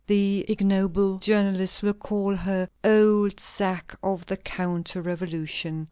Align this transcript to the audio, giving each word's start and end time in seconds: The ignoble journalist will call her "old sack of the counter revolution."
The 0.07 0.45
ignoble 0.49 1.19
journalist 1.19 1.83
will 1.83 1.93
call 1.93 2.35
her 2.35 2.67
"old 2.83 3.39
sack 3.39 3.93
of 4.01 4.25
the 4.25 4.37
counter 4.37 4.99
revolution." 4.99 5.79